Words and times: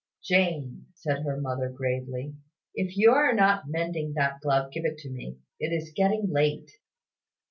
"Jane," 0.23 0.87
said 0.95 1.21
her 1.25 1.39
mother, 1.39 1.69
gravely, 1.69 2.33
"if 2.73 2.97
you 2.97 3.11
are 3.11 3.33
not 3.35 3.67
mending 3.69 4.13
that 4.15 4.41
glove, 4.41 4.71
give 4.71 4.83
it 4.83 4.97
to 4.97 5.11
me. 5.11 5.37
It 5.59 5.71
is 5.71 5.93
getting 5.95 6.31
late." 6.31 6.71